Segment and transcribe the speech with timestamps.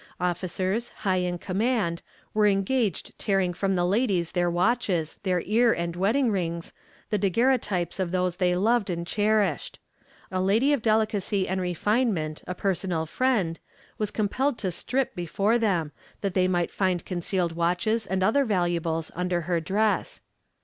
[0.19, 2.01] Officers, high in command,
[2.33, 6.73] were engaged tearing from the ladies their watches, their ear and wedding rings,
[7.11, 9.77] the daguerreotypes of those they loved and cherished.
[10.31, 13.59] A lady of delicacy and refinement, a personal friend,
[13.99, 15.91] was compelled to strip before them,
[16.21, 20.19] that they might find concealed watches and other valuables under her dress.